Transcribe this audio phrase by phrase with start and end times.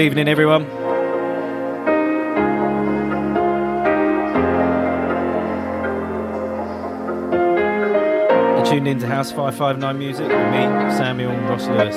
[0.00, 0.62] Good evening, everyone.
[8.56, 10.62] You're tuned into House 559 Music with me,
[10.96, 11.96] Samuel Ross Lewis.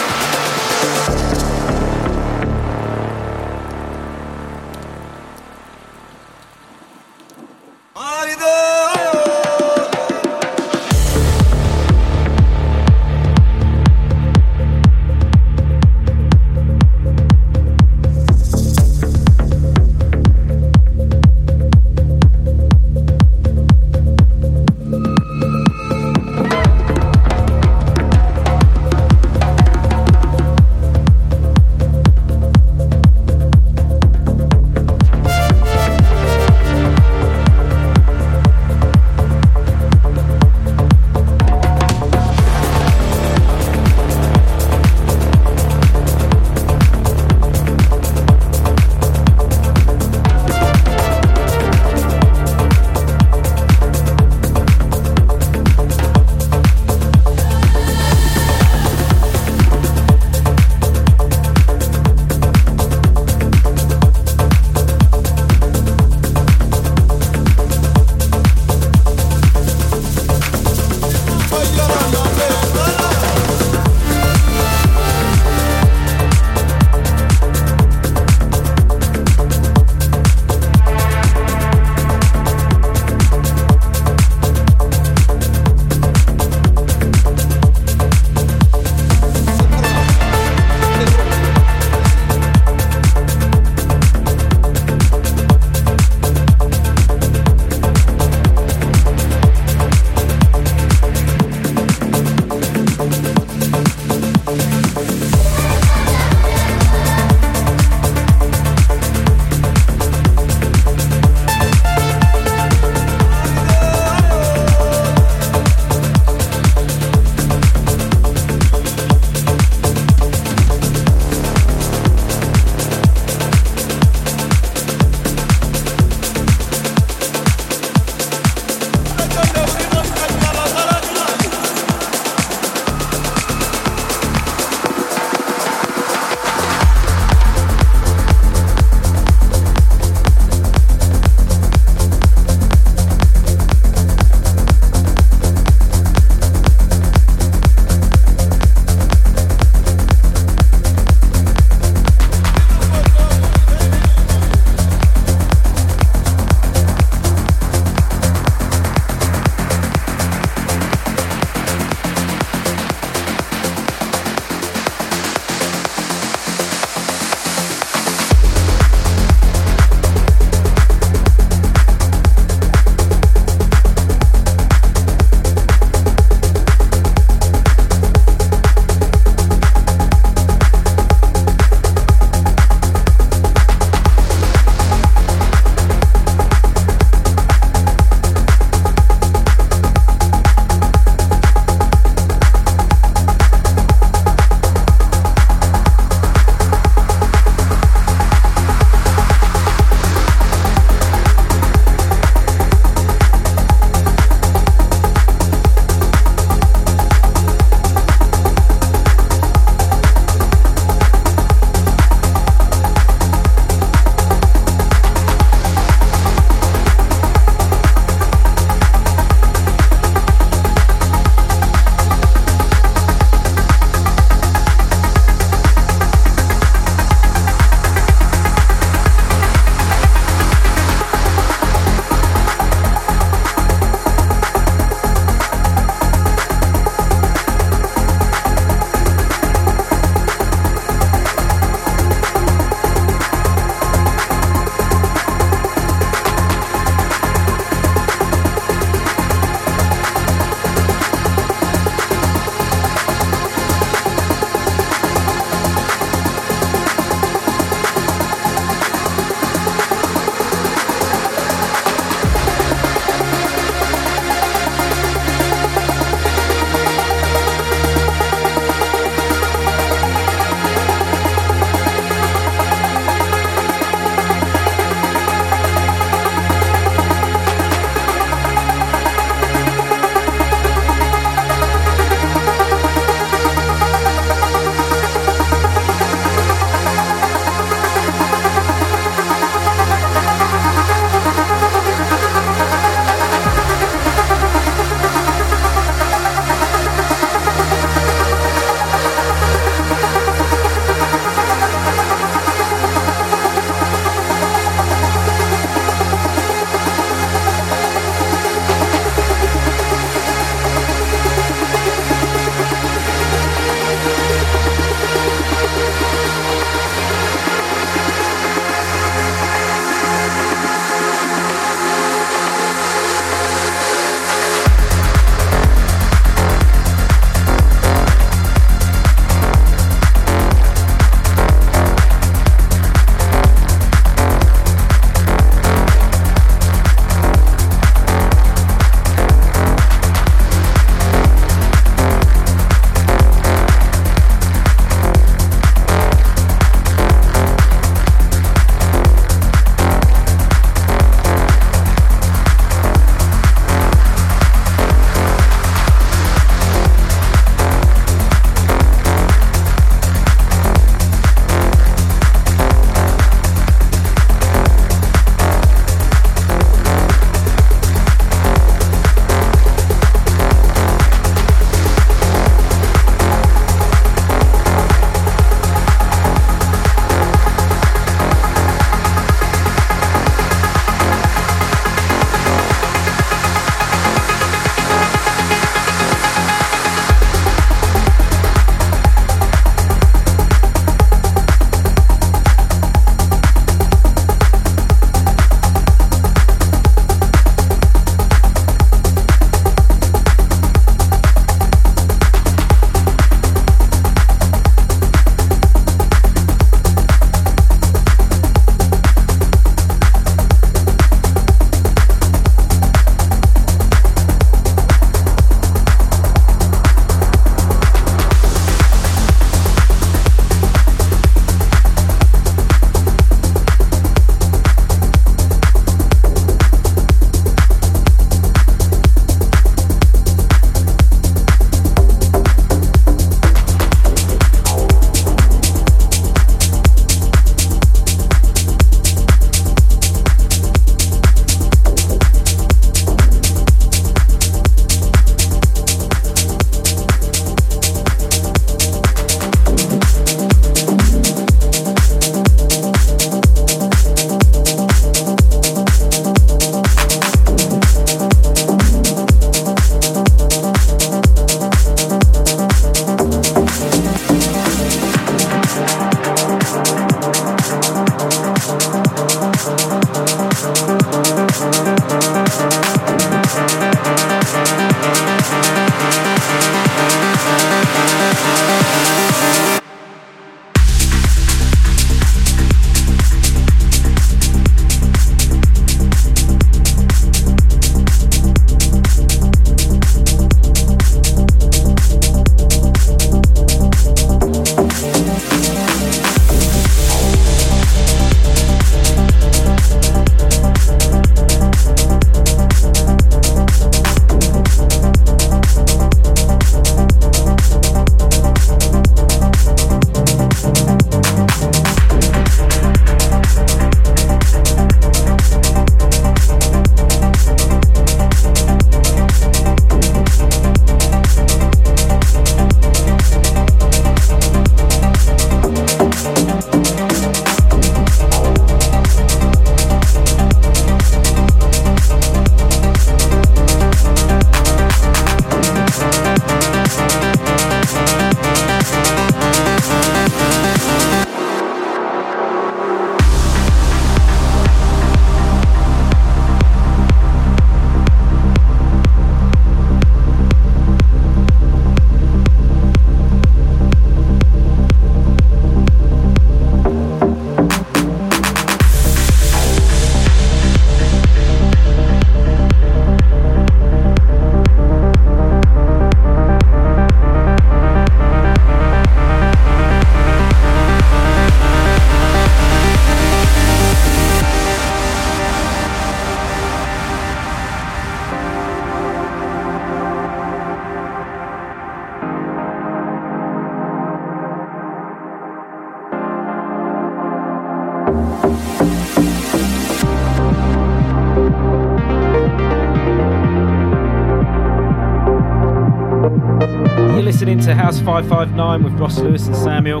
[598.08, 600.00] 559 with Ross Lewis and Samuel.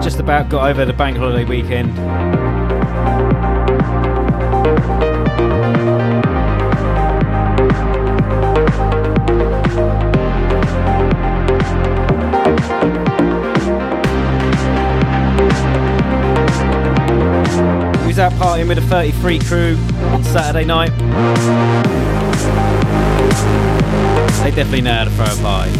[0.00, 1.94] Just about got over the bank holiday weekend.
[18.18, 19.76] Was out partying with the 33 crew
[20.08, 20.90] on Saturday night.
[24.42, 25.70] They definitely know how to throw a party.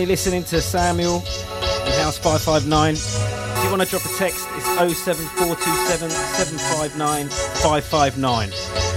[0.00, 2.94] Currently listening to Samuel in House 559.
[2.94, 4.64] If you want to drop a text, it's
[5.04, 8.89] 07427 759 559.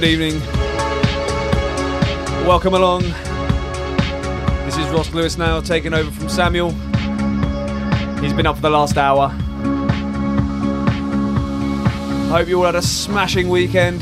[0.00, 0.40] Good evening.
[2.46, 3.02] Welcome along.
[4.64, 6.70] This is Ross Lewis now, taking over from Samuel.
[8.22, 9.28] He's been up for the last hour.
[12.30, 14.00] Hope you all had a smashing weekend.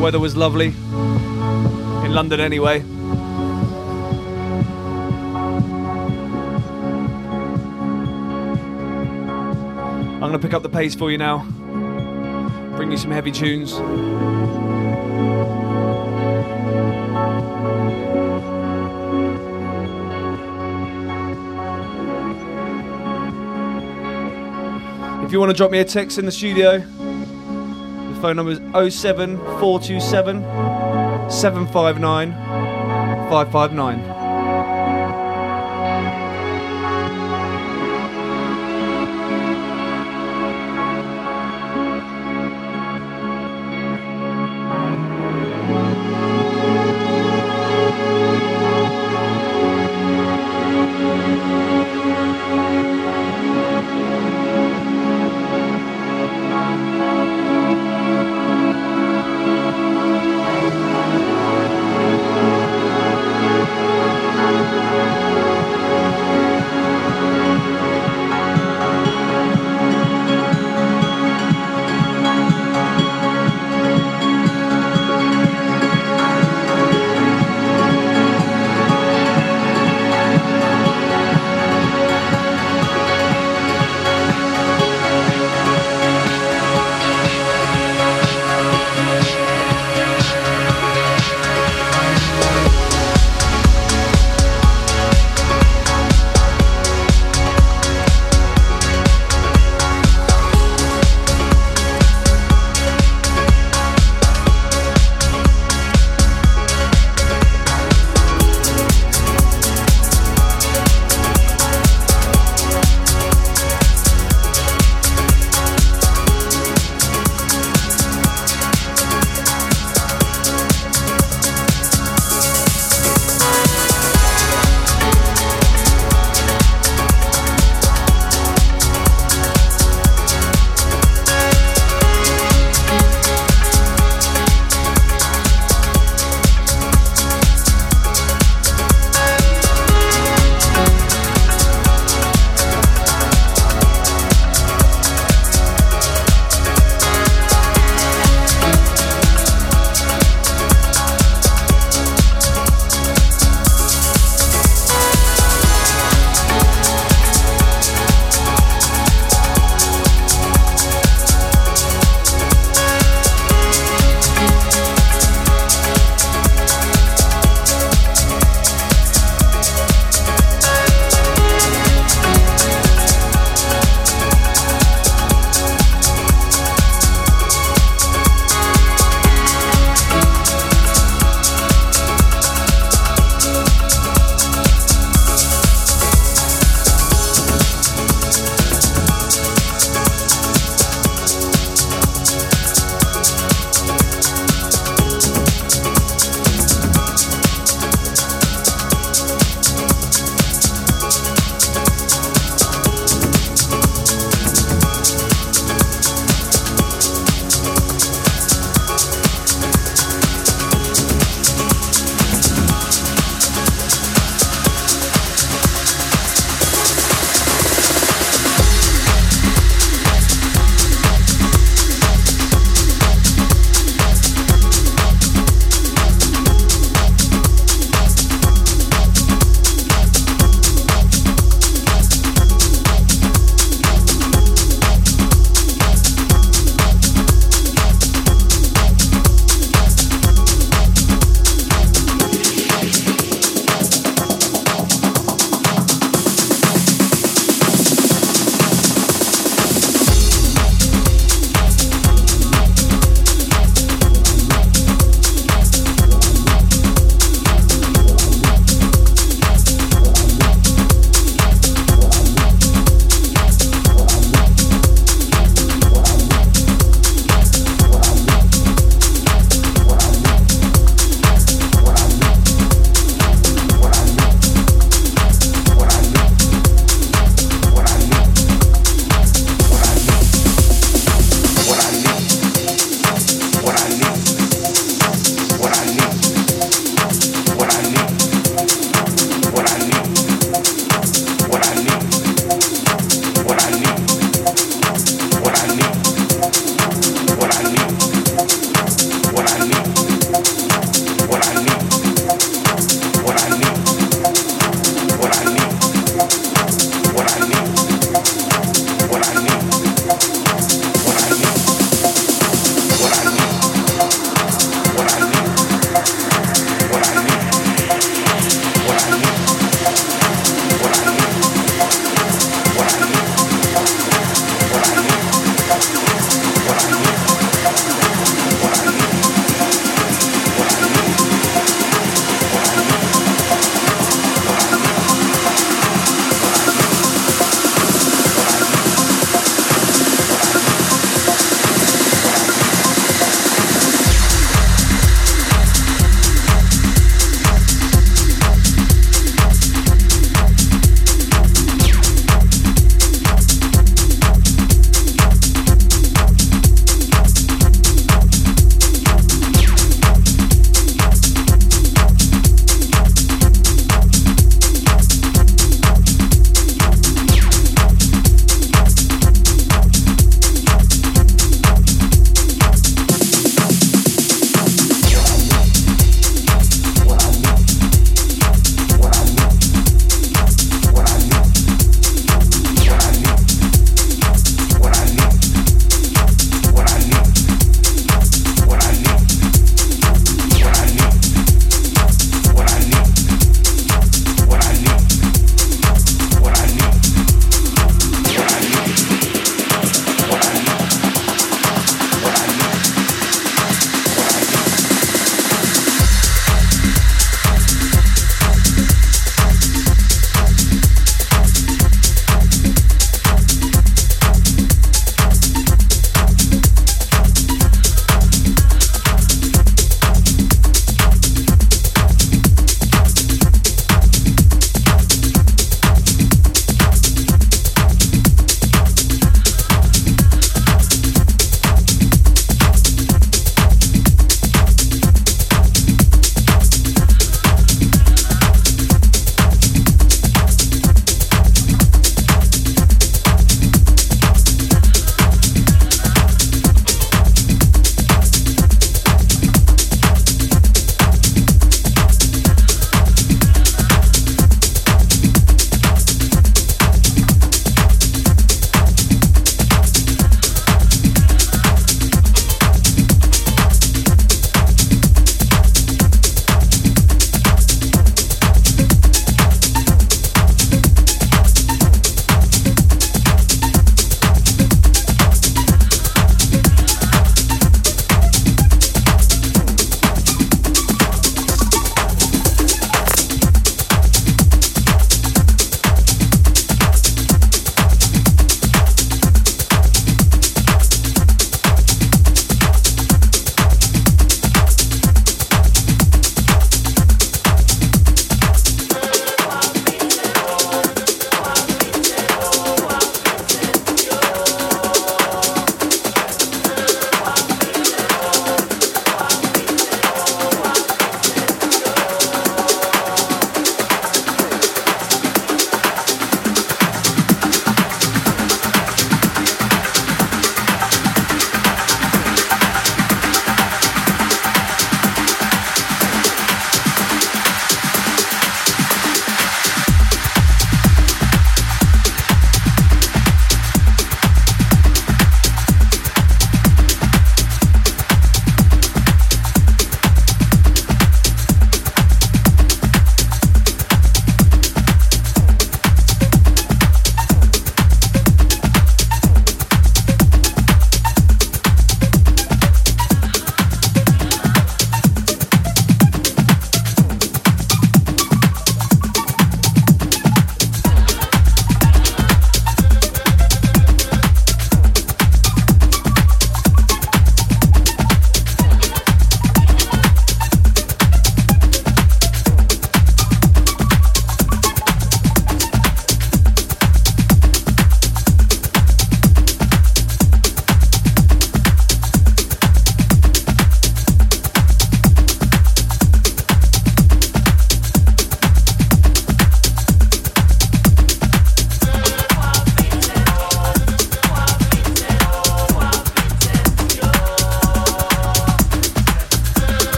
[0.00, 0.68] Weather was lovely.
[0.68, 2.80] In London, anyway.
[10.14, 11.44] I'm going to pick up the pace for you now.
[12.74, 13.74] Bring you some heavy tunes.
[25.28, 28.60] If you want to drop me a text in the studio, the phone number is
[28.98, 30.40] 07427
[31.30, 32.32] 759
[33.28, 34.17] 559.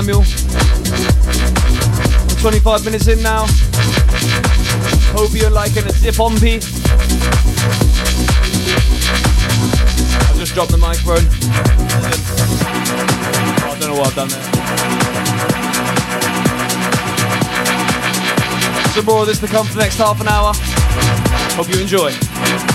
[0.00, 0.24] Samuel.
[2.40, 3.44] 25 minutes in now.
[5.12, 6.54] Hope you're liking a zip on P.
[10.24, 11.26] I just dropped the microphone.
[13.62, 14.42] I don't know what I've done there.
[18.94, 20.54] Some more of this to come for the next half an hour.
[21.56, 22.69] Hope you enjoy.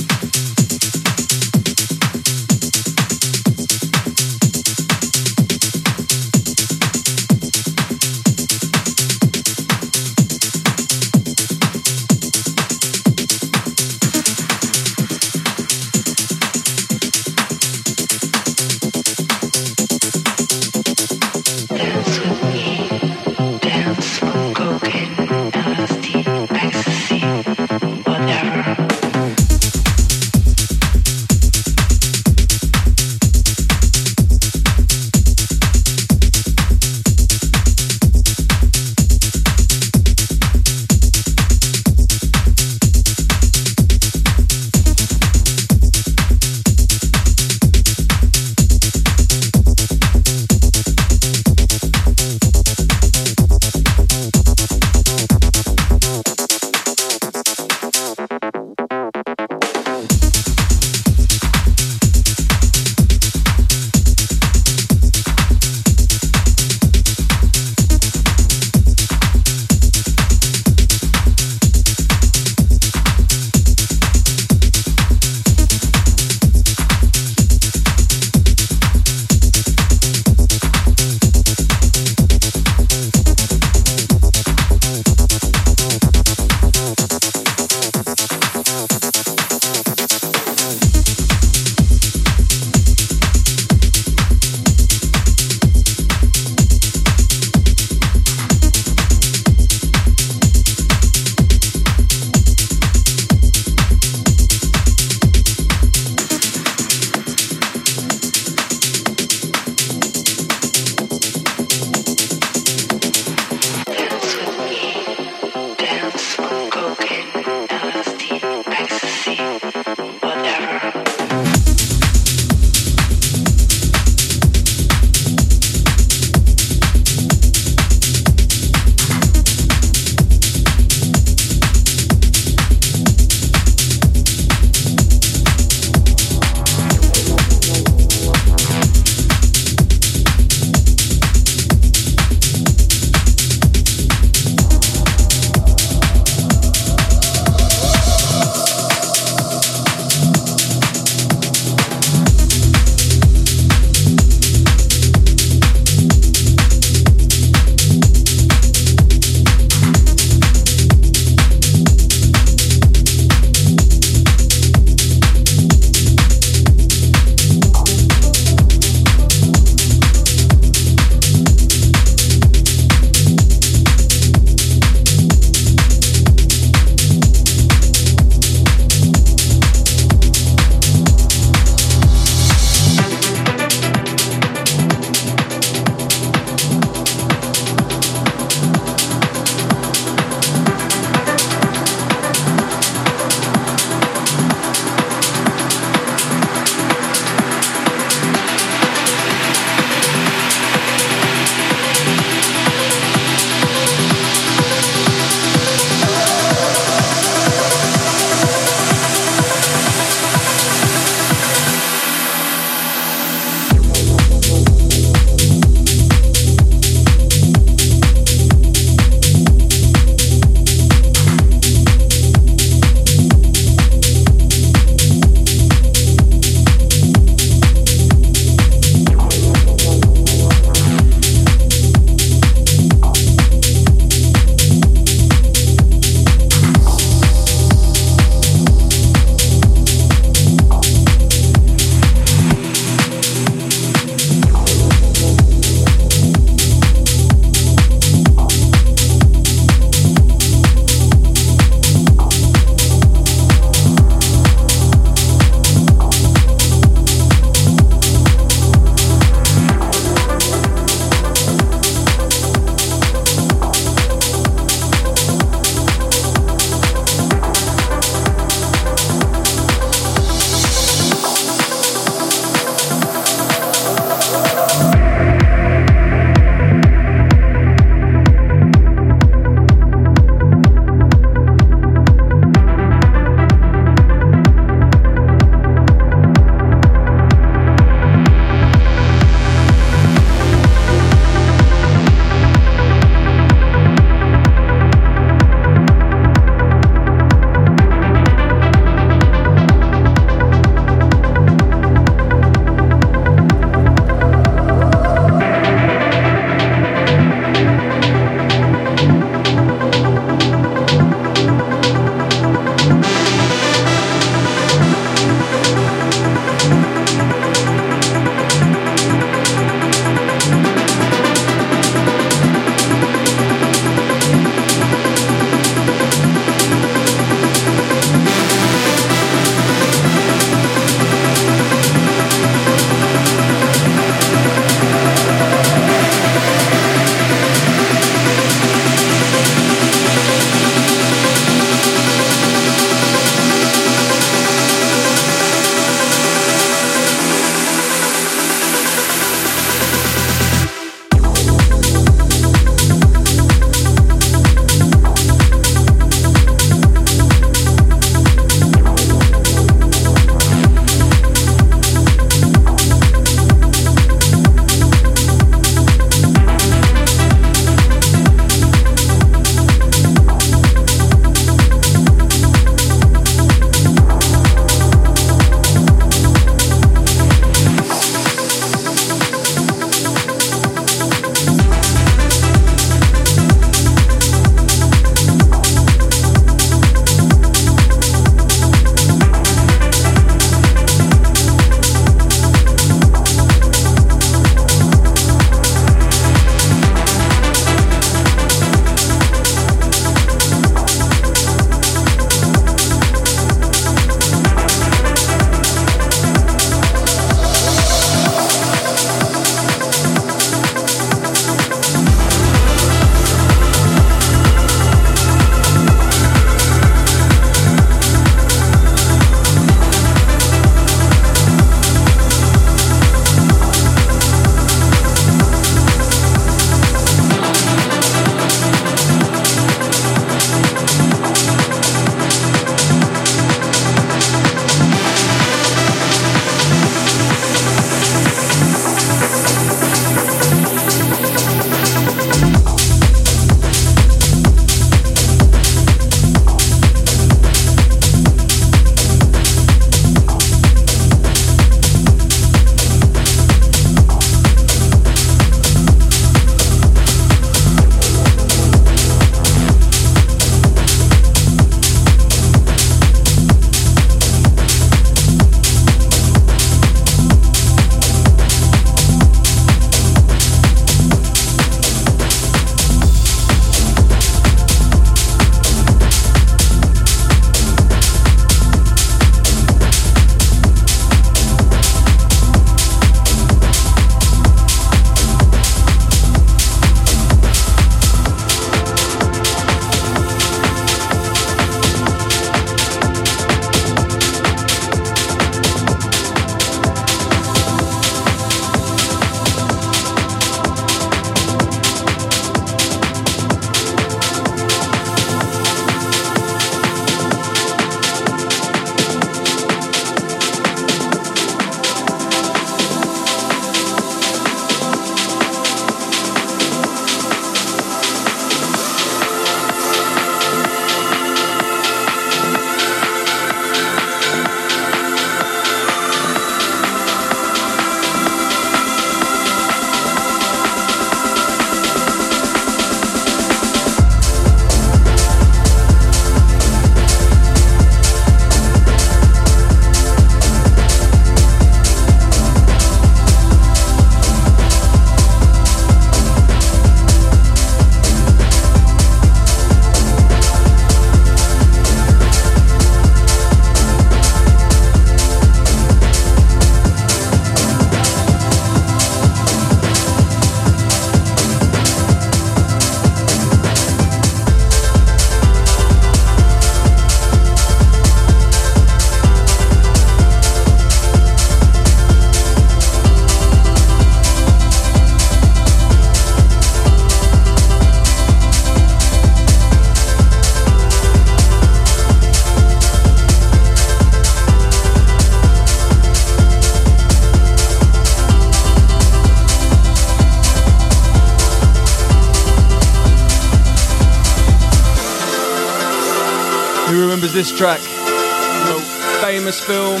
[597.62, 600.00] Track from a famous film,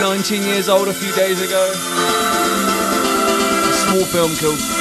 [0.00, 1.70] 19 years old a few days ago.
[3.68, 4.71] A small film called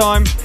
[0.00, 0.39] time.